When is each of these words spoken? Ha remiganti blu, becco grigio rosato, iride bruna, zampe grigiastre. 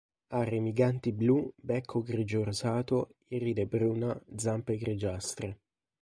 Ha 0.29 0.41
remiganti 0.43 1.11
blu, 1.11 1.35
becco 1.57 2.01
grigio 2.01 2.43
rosato, 2.43 2.97
iride 3.27 3.67
bruna, 3.67 4.19
zampe 4.35 4.75
grigiastre. 4.79 5.57